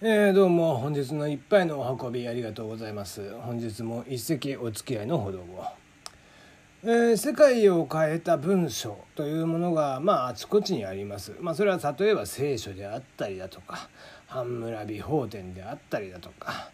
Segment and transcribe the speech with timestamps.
[0.00, 3.34] えー、どうも本日の一杯のお運びありがとうございます。
[3.40, 5.64] 本日も一席お付き合いのほどを、
[6.84, 11.34] えー、世界を変えた文章というものがまああちこちにあります。
[11.40, 13.88] まあそれは例えば聖書であったりだとか
[14.28, 16.70] 半村美法典であったりだとか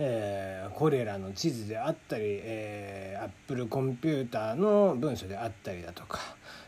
[0.00, 6.20] えー、コレラの地図であったり、えー、アップルコンピューターの文書であったりだとか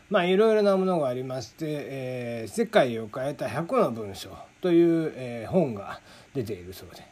[0.09, 6.01] まあいろいろなものがありまして、えー、世界を変えた100の文章という、えー、本が
[6.33, 7.03] 出ているそうで、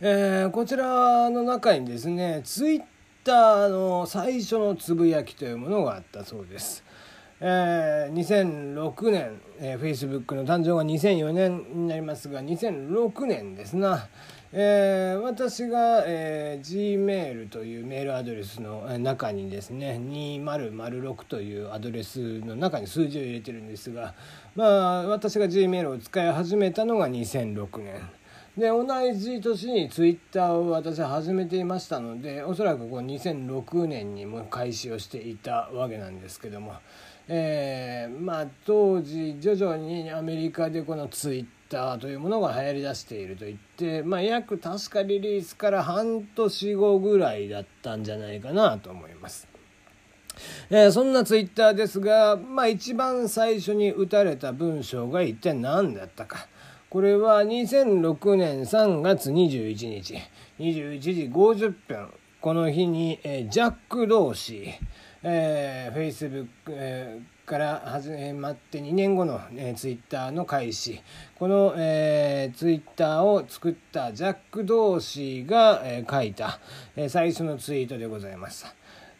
[0.00, 2.82] えー、こちらの中にですねツイッ
[3.24, 6.84] ターの最初のつぶやきというものがあったそうです。
[7.38, 14.08] えー、2006年、えー、Facebook の誕生が2004年になりますが2006年ですな、
[14.52, 24.14] えー、私が、えー、Gmail というメールアドレスの中にですね2006というアドレスの中に数字を入れてるんですが
[24.54, 28.00] まあ私が Gmail を使い始めたのが2006年。
[28.56, 36.76] で同じ年に Twitter を私は始めていましたのでおそらくこう2006年にも開始をしていたわけなんですけども
[37.28, 49.48] えー、まあ当時徐々にアメリカでこのツイッターというものが流行りだしていると言って、まあ、約確かリリースから半年後ぐらいだったんじゃないかなと思います。
[50.68, 56.48] えー、そんなツイッターですが、まあ、一番最初に打たれた文章が一体何だったか。
[56.90, 60.14] これは2006年3月21日
[60.58, 62.08] 21時50分
[62.40, 64.72] この日に、えー、ジャック・ドーシー
[65.28, 71.00] えー、Facebook、えー、から始まって2年後の、えー、ツイッターの開始
[71.38, 76.58] この、えー、ツイッターを作ったジャック・ドーシーが、えー、書いた、
[76.96, 78.66] えー、最初のツイートでございます。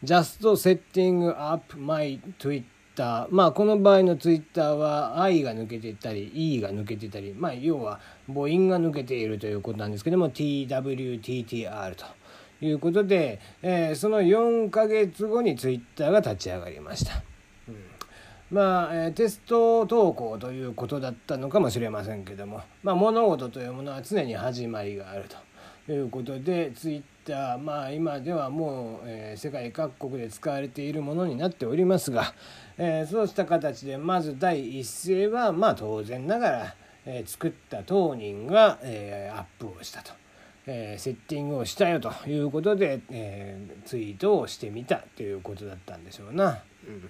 [0.02, 12.04] Just setting up my Twitter まあこの場合のツイッターは I が抜けてたり E が抜けてたりまあ要は母音が抜けているということなんですけども TWTTR と。
[12.58, 17.35] いうことで、えー、その4ヶ月後にツイッターが立ち上がりました。
[18.50, 25.24] まあ、えー、テスト投稿ということだったのかもしれませんけども、まあ、物事というものは常に始まりがある
[25.86, 32.34] ということでツイッターまあ今ではもう、えー、世界各国で使われているものになっておりますが、
[32.78, 36.74] えー、そうした形でまず第一声はまあ当然ながら、
[37.04, 40.12] え、作った当人が、え、アップをしたと。
[40.68, 46.58] えー、セッティングをしたよということで、えー、ツイートをしてみたということだったんでしょうな。
[46.88, 47.08] うん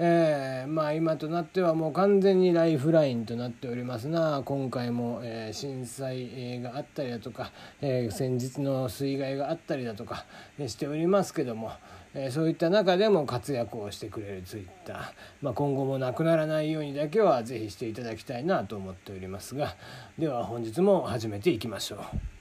[0.00, 4.42] えー、まあ今となってはもう完全にライフラインとなっておりますな。
[4.44, 7.50] 今回も、えー、震災があったりだとか、
[7.80, 10.24] えー、先日の水害があったりだとか、
[10.66, 11.72] しておりますけども、
[12.14, 19.74] えそういった中でも活躍をしてくれるツイッター、まあ、今後もなくならないようにだけは是非していただきたいなと思っておりますが。
[20.16, 22.37] では本日も始めていきましょう。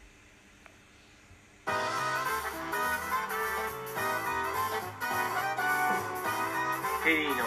[7.07, 7.39] テリーのよ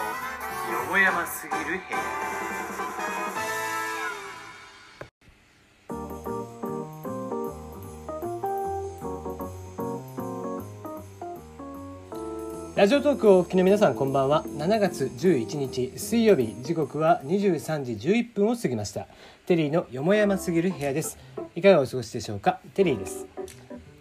[0.89, 1.99] もやますぎる部屋
[12.75, 14.43] ラジオトークをお聞きの皆さんこんばんは。
[14.45, 16.55] 7月11日水曜日。
[16.63, 19.05] 時刻は23時11分を過ぎました。
[19.45, 21.19] テリーのよもやますぎる部屋です。
[21.53, 22.59] いかがお過ごしでしょうか？
[22.73, 23.27] テリーです。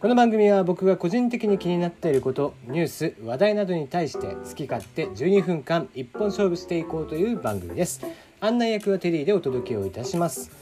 [0.01, 8.01] この番組は僕が個人的に気になっていることニュース話題などに対して好き勝手12分間一本勝負していこうという番組です。
[8.41, 10.53] 案内役はテリーでお届けをいたします。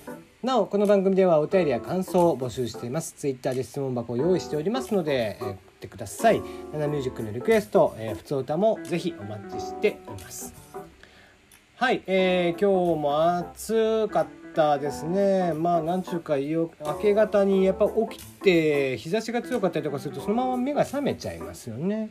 [0.43, 3.13] なおこの番組ではお便りや感想を募集しています。
[3.13, 6.43] ツイッターで質問箱を用意しておりますので、えー、送ってください。
[6.73, 10.53] ナナミュージックのリクエスト、えー、普通歌もぜひお待ちしています。
[11.77, 14.48] はい、えー、今日も暑かった。
[14.79, 16.69] ですねまあなんちゅうか明
[17.01, 22.11] け方にやっぱ起きて日差しが強かったりとかするとそのまま目が覚めちゃいますよね。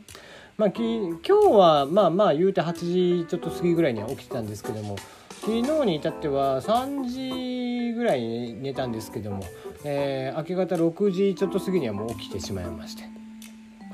[0.56, 2.72] まあ、き今日はまあまあ言うて8
[3.20, 4.96] 時ちょっと過ぎぐらいには起きてたんですけども
[5.40, 9.44] 昨日に至っては3時ぐらいに寝たんですけども、
[9.84, 13.04] えー、明け方6時ちょっと過ぎにはもう起きてしまいまして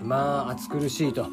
[0.01, 1.27] まあ暑苦しいと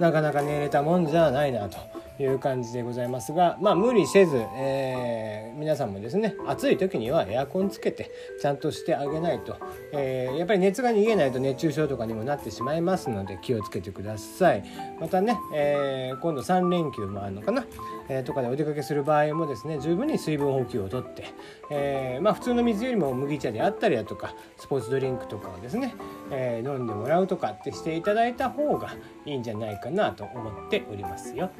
[0.00, 1.97] なかなか寝れたもんじゃないなと。
[2.22, 8.10] いう感じでございますがまあ無理せず、えー、皆さんもですね暑い時にはエアコンつけて
[8.40, 9.56] ちゃんとしてあげないと、
[9.92, 14.64] えー、やっぱり熱が逃げないと熱中症とかにもなってしまいますので気をつけてください。
[15.00, 17.64] またね、えー、今度3連休もあるのかな、
[18.08, 21.24] え、とかでお出かけする場合もですね十分に水分補給をとって、
[21.70, 25.94] えー、まあ普通の水よりも麦茶であったりだとかスポーツドリンクとかをですね、
[26.30, 28.94] えー、飲んでもらうとかってしていただいた方が
[29.26, 31.50] いいんじゃないかなと思っておりますよ。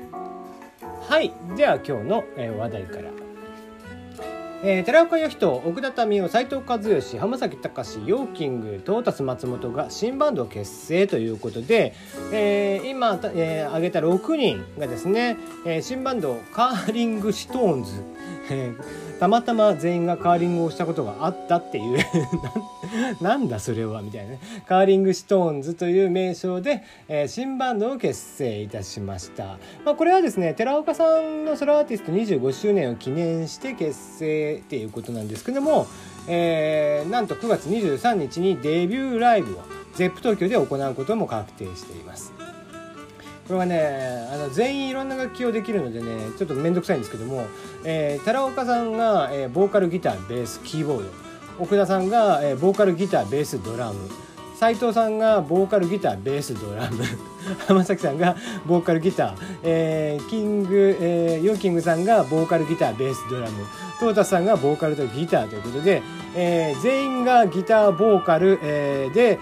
[1.08, 2.24] はいでは今日の
[2.58, 3.27] 話題から
[4.60, 11.94] えー、寺岡義人奥田民生斎藤和義浜崎隆ヨーキングトータス松本が新バンドを結成ということで、
[12.32, 17.92] えー、今、えー、挙げた6人がですね、えー、新バンドカーリングシトーンズ、
[19.20, 21.98] たまたま全員がカーリングをしたことがあったっていう。
[23.20, 24.40] なんだそれはみたいなね。
[24.66, 35.86] カーリングシトーンズという名称で、えー、新バンドを結成いたしました、まあ、これはですね寺岡さんのソロアーティスト25周年を記念して結成っていうことなんですけども、
[36.28, 39.62] えー、なんと9月23日にデビューライブを
[39.94, 42.37] ZEP 東京で行うことも確定しています。
[43.48, 47.46] これはねあの全員いろんな楽器をできるのでねちょっと面倒くさいんですけども、
[47.82, 51.10] えー、寺岡さんが、えー、ボーカルギターベースキーボード
[51.58, 54.08] 奥田さんが、えー、ボーカルギターベースドラム
[54.54, 57.02] 斉藤さんがボーカルギターベースドラム
[57.66, 58.36] 浜崎さんが
[58.66, 63.64] ボーカルギター、えー、キング、えー、ヨーキングさんがボーカルギターベースドラム
[63.98, 66.02] トータスさんがボーカルとギターということで、
[66.34, 69.38] えー、全員がギターボーカル、えー、で、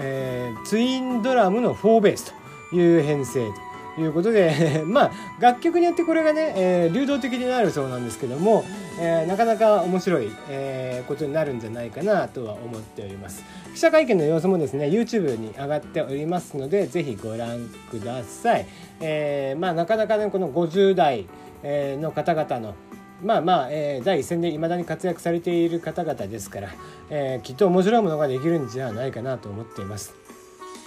[0.00, 2.47] えー、ツインドラムの4ベースと。
[2.72, 3.48] いう編成
[3.96, 5.10] ということで まあ
[5.40, 8.64] 楽曲によってこれがね、えー、流動的になるそうなんですけども、
[9.00, 13.42] えー、なかなか面白い、えー、ことになるんじゃないかなとは思っております。
[13.74, 18.66] 記者会見の様子もですね YouTube に上がっておりますのでぜひご覧ください、
[19.00, 21.26] えー、まあなかなかねこの50代
[21.62, 22.74] の方々の
[23.22, 26.68] まあまあ、えー、第一線でいまだに活躍されている方々ですから、
[27.10, 30.14] えー、きっと面白いものができるんじゃないかなと思っています。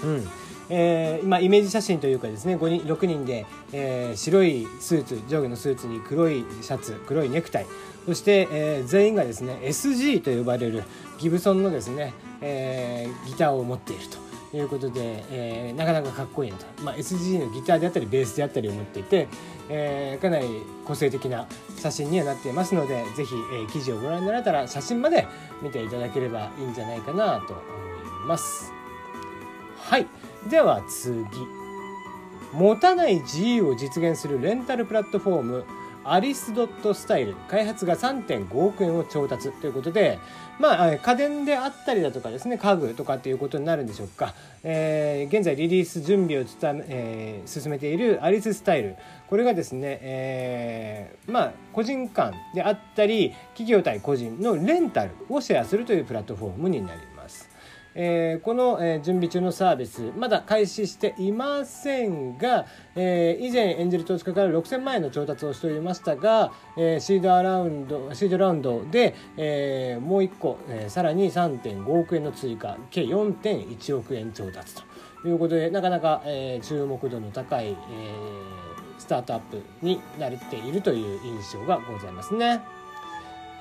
[0.04, 0.28] うん。
[0.74, 7.66] えー、今イメージ写真というかですね5人6人で、えー、白いスーツ上下のスーツに黒いシャツ黒いネクタイ。
[8.06, 10.84] そして、えー、全員がですね SG と呼ばれる
[11.20, 19.28] ギブソンのですね、えー、ギターを持っているということで、えー、なかなかかっこいいなと、まあ、SG のギターであったりベースであったりを持っていて、
[19.70, 20.48] えー、かなり
[20.86, 21.48] 個性的な
[21.78, 25.28] 写真にはなっていますので是非、えー、記事をご覧になられたら写真まで
[25.62, 27.62] 見ていただければいいんじゃないかなと思
[28.24, 28.72] います。
[29.78, 30.08] はい。
[30.50, 31.18] では次。
[32.54, 35.66] 持たない自由を実現するレンタルプラットフォーム
[36.04, 39.52] アリスドットスタイル開発が3.5億円を調達。
[39.52, 40.18] ということで、
[40.60, 44.34] まあ、家電であったりだとかですね家具とかっていうことになるんでしょうか、
[44.64, 48.96] えー、現在リリース準備をつた、えー、進めているアリススタイル。
[49.30, 57.11] これがですね、えー、まあ、個人間であったり企業対個人のレンタルをシェアするというプラットフォームになります。
[57.96, 62.66] えー、この、えー、準備中のサービスまだ開始していませんが、
[62.96, 74.76] えー、以前エンジェル投資家から6000万円の調達をしておりましたが、えー、シードラウンドシードラウンドで、えー、もう1個、えー、さらに3.5億円の追加計4.1億円調達
[75.22, 77.76] ということでなかなか、えー、注目度の高い、えー、
[78.98, 82.81] スタートアップになっているという印象がございますね。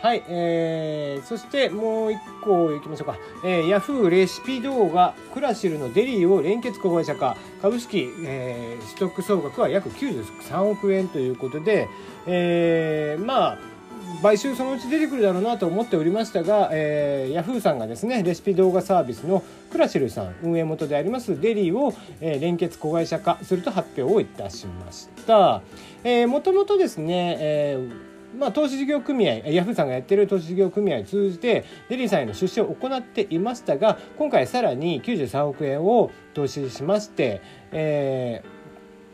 [0.02, 3.18] はい、えー、そしてもう一個いきましょうか。
[3.44, 11.86] えー、ヤフーレシピ動画、クラシルのデリーを連結子会社化、株式、えー、取得総額は約93億円ということで、
[12.26, 13.58] えー、まあ、
[14.22, 25.62] 買収そのうち出てくるだろうなと思っておりましたが、えー、ヤフーさんがですねレシピ動画サービスのクラシルさん運営元でありますデリーを、えー、連結子会社化すると発表をいたしました。
[26.02, 38.44] えー、もともとですね、えーまあ、投資事業組合ヤフーさんがやっている投資事業組合を通じてデリーさんへの出資を行っていましたが今回さらに93億円を投資しまして、え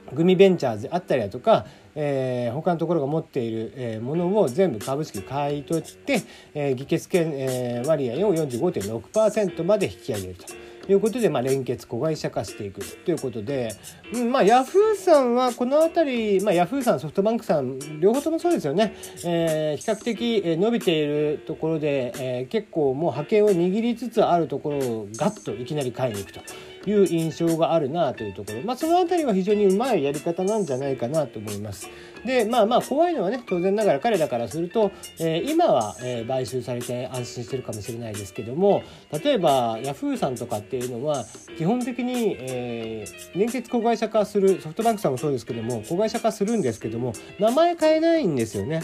[0.08, 6.22] ー、グミベンチャーズであったりだとか、えー、他のところが持っている、えー、ものを全部株式買い取って、
[6.54, 10.65] えー、議決権、えー、割合を45.6%まで引き上げると。
[10.88, 13.74] いうことで、まあ、連結子会社化していくということで、
[14.12, 18.94] うん、まあ、ヤフーさんはこの辺り、まあ、ヤフーさん、ソフトバンクさん、両方ともそうですよね。
[19.24, 26.40] えー、比較的伸びているところで、えー、結構もう覇権を握りつつあるところをガッといきなり買いに行くと。
[26.86, 31.88] いう印象があるなというところ、まあ、その辺りは非常にうまいやり方なんじゃないかなと思います。
[32.24, 34.90] でまあまあ怖いのはね当然ながら彼らからすると、
[35.20, 41.24] えー、今は、えー、買収されて安心してるかもしれないですけども例えばヤフーさんとかっていうのは
[41.56, 48.82] 基本的に、えー、連結子会社化するソフトバンクさんもそうですけども子会社化するんですけども名前変えないんですよね。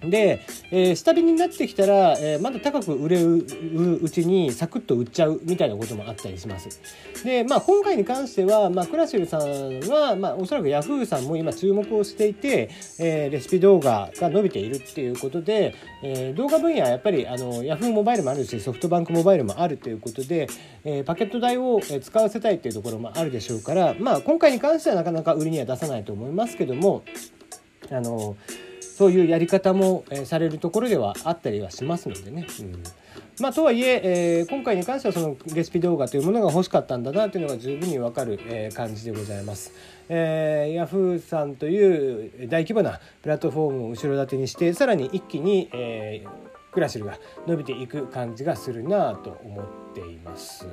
[0.00, 0.40] で、
[0.70, 3.44] えー、下火になってきたら、えー、まだ高く売れる
[4.02, 6.80] うちにサクッと売っちゃうみたいなこともあったりします。
[7.24, 9.40] で、まあ、今回に関しては、まあ、クラシルさん
[9.88, 20.48] は、まあ、おそらくヤフーさんも今注目をしていて、えー、レシピ動画が伸びているっていうことで、え、動画分野はやっぱりあのヤフーモバイルもあるしソフトバンクモバイルもあるということで、
[20.84, 27.02] え、パケット代を使わせたいっていうところもあるでしょうから、まあ、今回に関してはなかなか売りには出さないと思いますけども
[27.90, 28.36] あの
[29.00, 32.46] そういうやり方も、えー、されるところではあったりはしますのでね。
[32.60, 32.82] うん
[33.40, 39.72] まあ、とはいええー、今回に関してはそのレシピ動画というものが欲しかったんだなというのが十分に分かる、えー、感じでございます。
[40.10, 46.30] えー、ヤフーさんという大規模なプラットフォームを後ろ盾にしてさらに一気に、えー、
[46.70, 49.64] クラシルが伸びていく感じがするなと思っ
[49.94, 50.66] ています。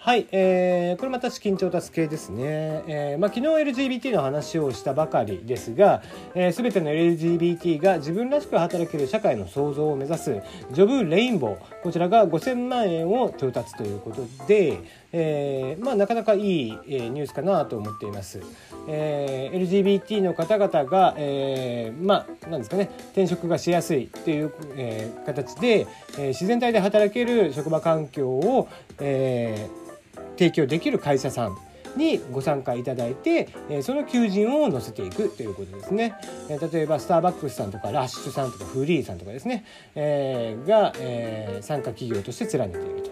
[0.00, 6.02] はい、えー、これまた資金調達系ですね、えーまあ、昨日 LGBT の話をしたばかりですが、
[6.36, 10.40] えー、全ての LGBT が自分らしく働ける社会の創造を目指す
[10.70, 14.78] ジョブレインボーこちらが5000万円を調達ということで、
[15.12, 18.40] えーまあ、なかなかいい、えー、ニュースかなと思っています、
[18.86, 28.68] えー、LGBT の方々が、えー、まあなんですかね転職がしやすいという、えー、形で、えー、自然体で働ける職場環境を、
[29.00, 31.56] えー、提供できる会社さん
[31.96, 36.14] にご参加いただいて、えその求人を載せていくということですね。
[36.48, 39.64] え例えばスターバックスさんとかラッシュさんとかフリーさんとかですね、
[39.94, 43.10] え、が、え、参加企業として連ねていると。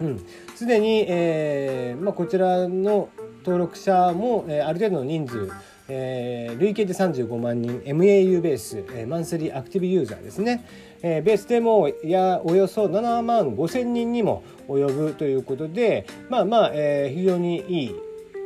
[0.00, 3.08] うん、すでに、えまあ、こちらの
[3.44, 5.50] 登録者も、え、ある程度の人数
[5.88, 10.64] えー、累計で35万人 MAU ベース、えー、マンスリーアクティブユーザーですね、
[11.02, 17.94] えー、ベースでもやおよそ7万5千人にも及ぶということでまあまあ、えー、非常にいい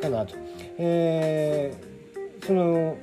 [0.00, 0.34] かなと。
[0.78, 2.96] えー、その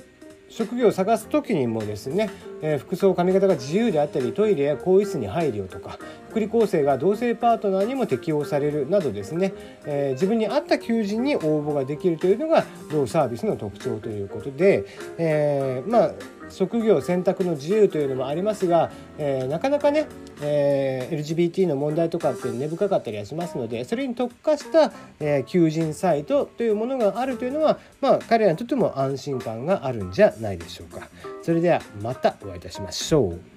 [0.48, 2.30] 職業を探す時にもですね、
[2.62, 5.98] えー、服装髪型が自由であったりトイレや更衣室に配慮とか
[6.34, 9.52] 福利厚生が同性パートナーにも適用されるなどですね、
[9.86, 14.84] えー、自分に合った求人に応募ができるというのが同サービスの特徴ということで、
[15.16, 16.10] えー、まあ
[16.50, 20.06] 職業選択の自由というのもありますが、えー、なかなかね、
[20.42, 31.08] えー、LGBT の問題とかって根深かったりはしますのでそれに特化した、えー、求人サイトというものがあるというのは、まあ、彼らにとっても安心感があるんじゃないでしょうか。
[31.42, 33.53] それではまたお会いいたしましょう。